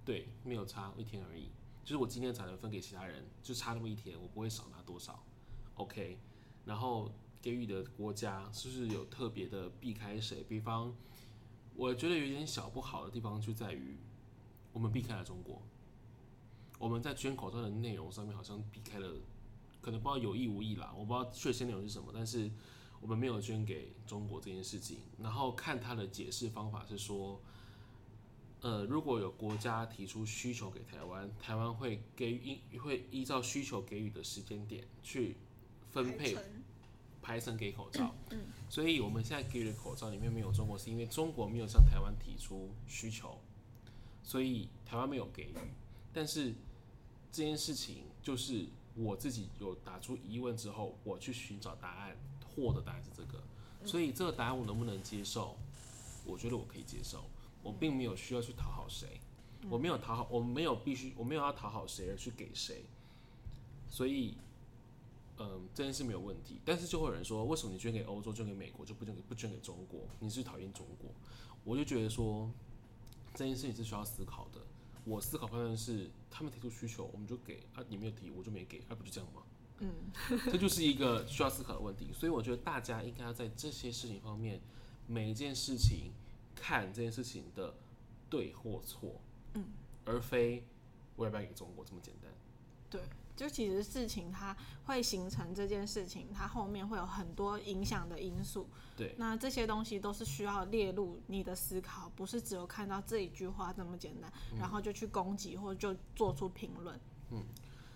[0.05, 1.51] 对，没有差一天而已，
[1.85, 5.23] 就是我今天的产能分给其他人，就差那么一天，我不会少拿多少。
[5.75, 6.19] OK，
[6.65, 10.45] 然后给予的国家是不是有特别的避开谁？
[10.49, 10.95] 比方。
[11.75, 13.97] 我觉得有点小不好的地方就在于，
[14.75, 15.63] 我们避开了中国。
[16.79, 19.09] 我们在捐口罩的内容上面好像避开了，
[19.81, 22.51] 可能不知道有意无意啦，我不知道确切内容是什么，但是
[23.03, 25.01] 我们没有捐给中国这件事情。
[25.19, 27.39] 然后看他的解释方法是说，
[28.63, 35.37] 呃，如果有国家提出需求给台湾，台湾会给予会依照需求给予的时间点去
[35.91, 36.35] 分配。
[37.25, 38.13] 排成给口罩，
[38.69, 43.39] 所以我们现在给予的口罩里面没有中国，是因为中国没有向台湾提出需求，
[44.25, 45.55] 所以台湾没有给予。
[46.13, 46.53] 但是
[47.31, 52.17] 这件事情就是我自己有打出疑问之后，我去寻找答案，
[52.55, 53.43] 获得答案是这个，
[53.85, 55.57] 所以这个答案我能不能接受？
[56.25, 57.25] 我觉得我可以接受，
[57.63, 59.21] 我并没有需要去讨好谁，
[59.69, 62.85] 我没有讨好，我没有必须，我没有要讨好谁而去给谁，
[63.89, 64.37] 所以。
[65.39, 70.01] 嗯，这件事没有问题，但是就会有人说，为什么你捐给欧洲、捐给美国，就不捐给不捐给中国？
[70.21, 71.11] 你是讨厌中国？
[71.65, 72.49] 我就觉得说，
[73.35, 74.61] 这件事情是需要思考的。
[75.05, 79.43] 我思考判断是，他们提出需求，我们就给啊，你没有提，我就没给，啊，不就这样吗？
[79.83, 79.93] 嗯，
[80.51, 82.11] 这就是一个需要思考的问题。
[82.13, 84.61] 所以我觉得大家应该要在这些事情方面，
[85.07, 86.13] 每一件事情
[86.55, 87.75] 看这件事情的
[88.31, 89.21] 对或错，
[89.55, 89.65] 嗯，
[90.05, 90.65] 而非
[91.17, 92.31] 我要不要给中国这么简单。
[92.89, 93.03] 对。
[93.35, 98.69] 就其实事情它会形成这件事情，它后面会有很多影响的因素。
[98.95, 107.01] 对，那这些东西都是需要列入你的思考，不是只有看到这一句话这么简单，嗯、然后就去攻击或者就做出评论。
[107.31, 107.43] 嗯，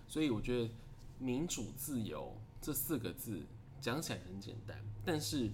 [0.07, 0.71] 所以我觉得
[1.19, 3.45] 民主自由这四个字
[3.79, 5.51] 讲起来很简单，但是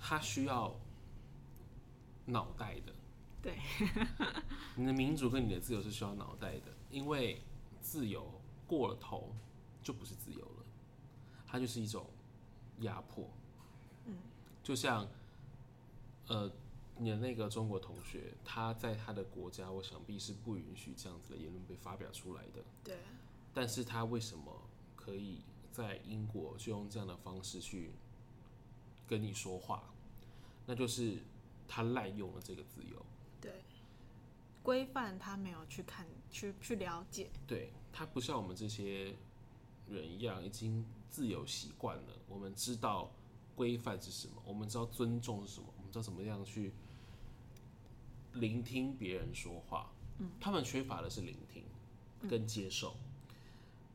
[0.00, 0.74] 它需要
[2.26, 2.92] 脑袋的。
[3.42, 3.58] 对，
[4.76, 7.42] 你的民主跟你的自由是需要脑袋的，因为
[7.80, 8.40] 自由。
[8.66, 9.36] 过了头
[9.82, 10.64] 就不是自由了，
[11.46, 12.06] 它就是一种
[12.78, 13.28] 压迫。
[14.06, 14.16] 嗯，
[14.62, 15.06] 就像
[16.28, 16.50] 呃，
[16.96, 22.64] 你的那个中国同学，他在他的国家，我想必是不允许这样子的言论被发表出来的。
[22.82, 22.96] 对。
[23.52, 24.63] 但是他为什么
[25.04, 25.40] 可以
[25.72, 27.90] 在英国就用这样的方式去
[29.06, 29.82] 跟你说话？
[30.66, 31.18] 那就是
[31.68, 33.04] 他滥用了这个自由。
[33.40, 33.52] 对。
[34.62, 36.06] 规范他没有去看。
[36.30, 37.30] 去去了解。
[37.46, 39.14] 对，他不像我们这些
[39.88, 42.18] 人一样，已经自由习惯了。
[42.26, 43.10] 我们知道
[43.54, 46.72] 规范是什么，我们知道尊重是什么，我们知道怎么样去
[48.32, 49.92] 聆听别人说话。
[50.18, 51.62] 嗯，他们缺乏的是聆听
[52.28, 53.03] 跟接受，嗯，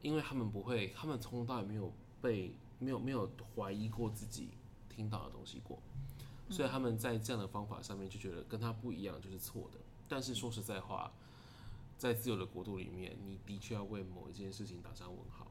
[0.01, 4.49] 因为他们不会，他们从头到尾没有被没有没有怀疑过自己
[4.87, 5.79] 听到的东西过。
[6.49, 9.79] 所以他们在这样的方法上面就觉得跟他不一样就是错的。
[10.07, 11.11] 但是说实在话，
[11.95, 15.45] 在自由的国度里面，你的确要为某一件事情打上问号。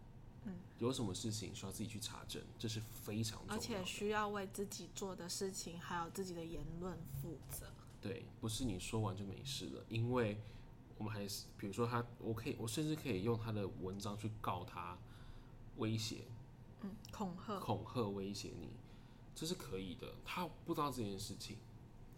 [0.44, 3.54] 嗯，有什么事情需要自己去查证，这是非常重要的。
[3.54, 7.66] 而且需要为自己做的事情还有自己的言论负责。
[8.00, 9.84] 对，不是你说完就没事了。
[9.88, 10.40] 因为
[10.98, 14.98] 我们还是，比如说他，我可以，我甚至可以用他的文章去告他，
[15.76, 16.24] 威胁，
[16.82, 18.68] 嗯，恐吓，恐吓，威胁你。
[19.34, 21.56] 这是可以的，他不知道这件事情，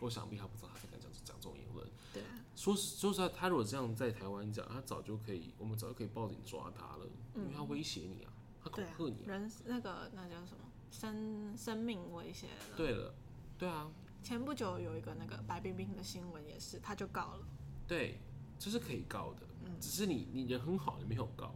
[0.01, 1.87] 我想必他不知道他在敢讲讲这种言论。
[2.15, 2.23] 对，
[2.57, 8.33] 说实说实话，他如果这样在台湾讲，他早就可以，我们早就可以报警抓他了，嗯、因为他威胁你啊，
[8.65, 9.27] 他恐吓你、啊。
[9.27, 12.47] 人那个那叫什么生生命威胁？
[12.75, 13.15] 对了，
[13.59, 13.91] 对啊。
[14.23, 17.47] 前不久有一个那个白冰冰的新闻也是，他就告了。
[17.89, 18.19] 对，
[18.61, 21.55] 这是可以告的，嗯、只是你你人很好，你没有告，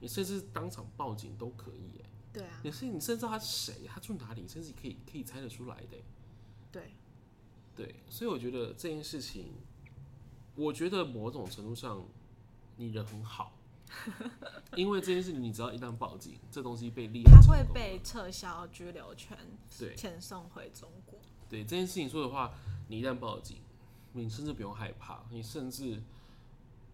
[0.00, 2.10] 你甚至当场报警都可以哎。
[2.32, 5.98] 对啊，你是你甚至知道他是谁，他住哪里，甚至可以可以猜得出来的。
[6.72, 6.94] 对，
[7.76, 9.52] 对，所以我觉得这件事情，
[10.56, 12.04] 我觉得某种程度上，
[12.76, 13.52] 你人很好，
[14.76, 19.38] 因为这件事情，你只要一旦报警，这东西被立，他会被撤销拘留权，
[19.78, 21.20] 对，遣送回中国。
[21.50, 22.54] 对这件事情说的话，
[22.88, 23.58] 你一旦报警，
[24.14, 26.02] 你甚至不用害怕，你甚至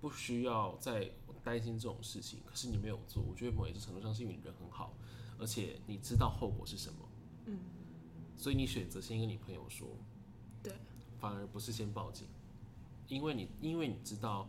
[0.01, 1.11] 不需要再
[1.43, 2.41] 担心这种事情。
[2.45, 4.95] 可是你没有做，我觉得某一种程度上是因为你人很好。
[5.41, 7.09] 而且你知道后果是什么，
[7.47, 7.61] 嗯，
[8.37, 9.87] 所以你选择先跟你朋友说，
[10.61, 10.73] 对，
[11.21, 12.27] 反而不是先报警，
[13.07, 14.49] 因为你因为你知道，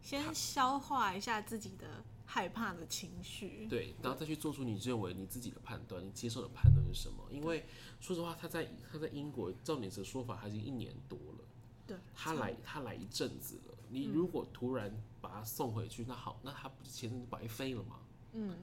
[0.00, 7.22] 先消化一下自己的害怕的情绪，对，然后再去做出你认为你自己的判断，你接受的判断是什么？
[7.30, 7.66] 因为
[8.00, 11.44] 说实话，他在他在英国，照你的说法，他已经一年多了，
[11.86, 17.96] 对，他来他来一阵子了，你如果突然把他送回去，那好，那他不是钱就白费了吗？
[18.32, 18.56] 嗯。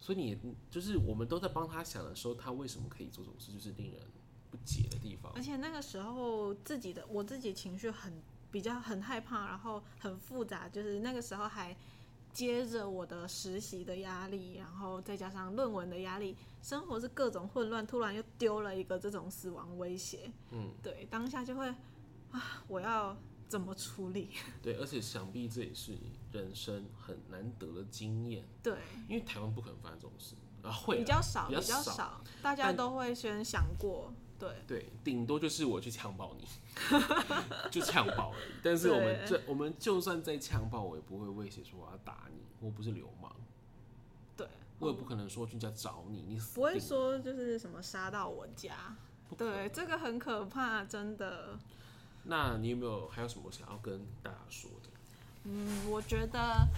[0.00, 0.38] 所以你
[0.70, 4.00] 就是我们都在帮他想的时候，他为什么可以做这种事，就是令人
[4.48, 5.32] 不解的地方。
[5.34, 8.12] 而且那个时候自己的我自己情绪很
[8.52, 11.76] 比较很害怕，然后很复杂，就是那个时候还
[12.32, 20.30] 接着我的实习的压力，然后再加上论文的压力，生活是各种混乱，突然又丢了一个这种死亡威胁。
[20.52, 21.74] 嗯，对，当下就会
[22.32, 23.16] 啊，我要。
[23.48, 24.28] 怎么处理？
[24.60, 28.44] 对，而且想必这也是你人生很难得的经验。
[28.62, 28.76] 对，
[29.08, 34.12] 因为台湾不可能发生这种事啊，会比较少，比较少，较少大家都会先想过。
[34.38, 36.46] 对对，顶多就是我去强暴你，
[37.72, 38.52] 就强暴而已。
[38.62, 43.34] 但是我们这，我们就算再强暴，我也不会威胁说我要打你，我不是流氓。
[44.36, 44.46] 对，
[44.78, 48.94] 我也不可能说去家找你，你不会说就是什么杀到我家。
[49.38, 51.58] 对，这个很可怕，真的。
[52.24, 54.88] 那你有没有还有什么想要跟大家说的？
[55.44, 56.68] 嗯，我觉得，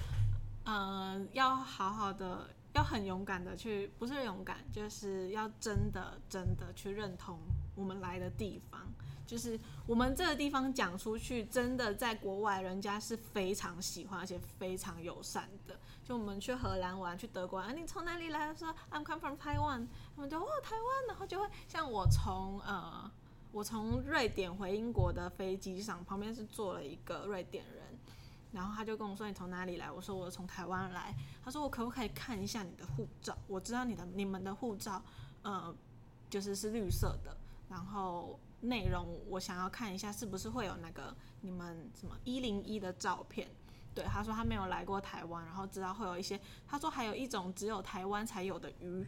[0.64, 7.38] 嗯、呃，要好好的，要很勇敢的去，不是勇敢，就是要真的真的去认同
[7.74, 8.80] 我们来的地方，
[9.26, 15.76] 就是我们这个地方讲出去，真的在国外人家是非常喜欢，而且非常友善的。
[16.04, 18.54] 就我们去荷兰玩，去德国玩，啊、你从哪里来？
[18.54, 23.10] 说 I'm come from Taiwan，他们就哦台湾，然后就会像我从呃。
[23.52, 27.84] 我从瑞典回英国的飞机上，旁边是坐了一个瑞典人，
[28.52, 33.36] 然后他就跟我说：“你从哪里来？”我说：“我从台湾来。”他说：“我可不可以看一下你的护照？
[33.48, 35.02] 我知道你的你们的护照，
[35.42, 35.74] 呃，
[36.28, 37.36] 就是是绿色的，
[37.68, 43.48] 然后内容我想要看一下，是不是会有那个你们什么一零一的照片？”
[43.92, 49.04] 对，他说他没有来过台湾，然后知道会有一些，他说还有一种只有台湾才有的鱼。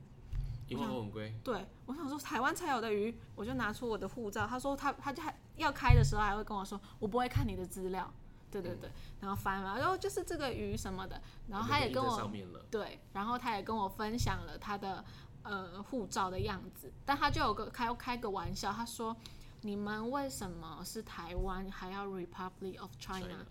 [0.68, 1.34] 一万多很贵。
[1.44, 4.46] 对，我想说台湾才有的鱼，我就拿出我的护照。
[4.46, 8.10] 他说他他就还要开的时候还会跟我说，我不会看你的资料。
[8.50, 11.18] 对对对，嗯、然后翻了，然后就是这个鱼什么的。
[11.48, 12.30] 然后他也跟我
[12.70, 15.02] 对，然后他也跟我分享了他的
[15.42, 16.92] 呃护照的样子。
[17.04, 19.16] 但他就有个开开个玩笑，他说
[19.62, 23.46] 你们为什么是台湾还要 Republic of China？, China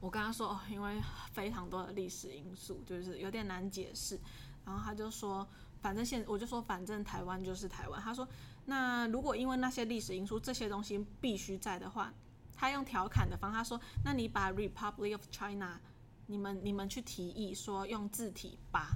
[0.00, 1.00] 我跟他说哦，因为
[1.30, 4.18] 非常多的历史因素，就是有点难解释。
[4.64, 5.46] 然后他就说。
[5.80, 8.00] 反正现我就说，反正台湾就是台湾。
[8.00, 8.26] 他说，
[8.66, 12.12] 那如果因为那些历史因素，这些东西必须在的话，
[12.56, 15.78] 他用调侃的方他说，那你把 Republic of China，
[16.26, 18.88] 你们你们去提议说用字体八，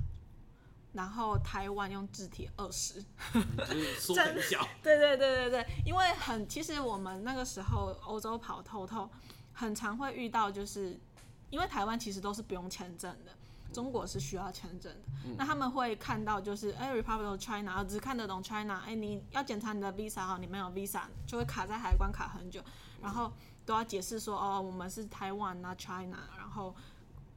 [0.92, 3.04] 然后台湾用字体二十，
[3.98, 4.66] 缩 很小。
[4.82, 9.08] 对对对对对，因为很其实我们那个时候欧洲跑透透，
[9.52, 10.98] 很常会遇到就是
[11.50, 13.32] 因为台湾其实都是不用签证的，
[13.72, 15.08] 中国是需要签证的。
[15.24, 22.62] 嗯、那他们会看到就是哎、欸、，Republic of China，只看得懂 China，哎、欸，你要检查你的 Visa 哈，你没有 Visa 就会卡在海关卡很久，
[23.00, 23.32] 然后
[23.64, 26.74] 都要解释说哦，我们是台湾那 China，然后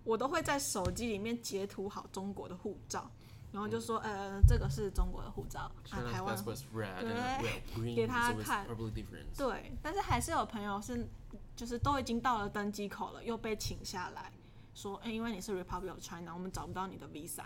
[0.03, 3.09] 我都会在手机里面截图好中国的护照。
[3.51, 6.36] 然后就说，呃，这个是中国的护照，啊，台湾，
[7.39, 8.67] 对，给他看，
[9.38, 11.07] 对，但是还是有朋友是，
[11.55, 14.29] 就是都已经到了登机口了，又被请下来，
[14.76, 17.45] 说，哎，因为你是 Republic of China，我们找不到你的 Visa，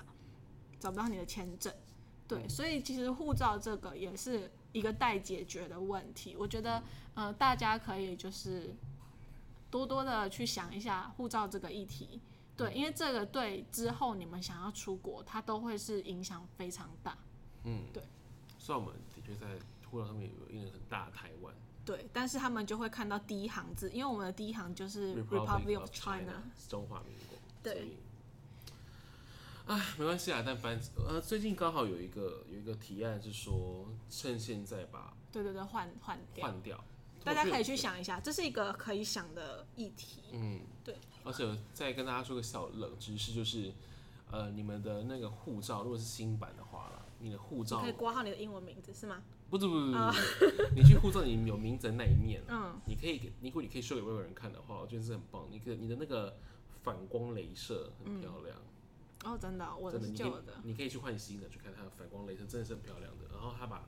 [0.80, 1.74] 找不到你的签证，
[2.28, 8.76] 对，所以其实护照这个也是一个待解决的问题，我觉得，呃，大家可以就是
[9.70, 12.20] 多多的去想一下护照这个议题。
[12.58, 17.18] 对，因为这个对之后你们想要出国，它都会是影响非常大。
[17.64, 18.04] 嗯，对。
[18.58, 19.48] 虽然我们的确在
[19.90, 21.54] 护照上面有印了很大的台湾。
[21.90, 27.40] 对，但是他们就会看到第一行字，因为我们的第一行就是 Republic of China，中华民国。
[27.64, 27.98] 对。
[29.66, 36.80] 哎，没关系啊，但反正呃，最近刚好有一个有一个提案是说，趁现在把对对对换换掉换掉。
[37.24, 40.22] 大家可以去想一下，这是一个可以想的议题。
[40.32, 40.96] 嗯，对。
[41.24, 43.74] 而且再跟大家说个小冷知识，就是，
[44.30, 49.24] 呃，你们的那个护照如果是新版的话啦，你的护照可以挂号你的英文名字是吗？
[49.50, 55.47] 不是不是不是， 你去护照里有名字的那一面，嗯，你可以给，如果你可以秀给外国人看的话，我觉得是很棒。
[55.50, 56.38] 你可你的那个
[56.84, 58.58] 反光镭射很漂亮。
[59.26, 60.54] 哦，真的，我的是旧的。
[60.64, 63.26] 你可以去换新的，去看它的反光镭射，真的是很漂亮的。
[63.32, 63.88] 然后它把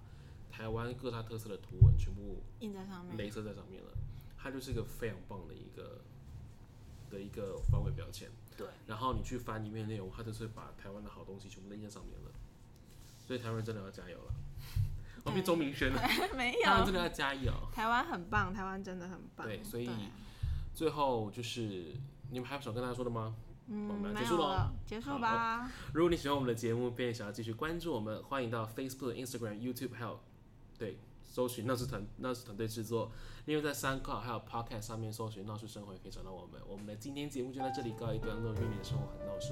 [0.52, 3.92] 台湾各大特色的图文全部印在上面，镭射在上面了，
[4.38, 6.02] 它就是一个非常棒的一个
[7.10, 8.30] 的一个防伪标签。
[8.58, 12.32] 对，然后你去翻里面内容，它就是把台湾的好东西全部都印在上面了。
[13.26, 14.34] 所以台湾人真的要加油了。
[15.24, 16.02] 我变钟明轩了，
[16.36, 17.52] 没有，台湾真的要加油。
[17.72, 19.46] 台湾很棒，台湾真的很棒。
[19.46, 19.90] 对，所以
[20.74, 21.94] 最后就是
[22.30, 23.36] 你们还有想跟大家说的吗？
[23.68, 25.72] 嗯，结束了，结束吧。
[25.94, 30.20] 如果你喜欢我们的节目，并想要继续关注我们，欢迎到 Facebook、Instagram、YouTube 还有。
[30.78, 33.12] 对，搜寻闹事团闹事团队制作，
[33.46, 36.60] 另外在 SoundCloud 还有 Podcast 上面搜寻闹事生活也可以找到我们。
[36.68, 39.52] 我们的今天节目就在这里告一段落，愿你的生活很闹事。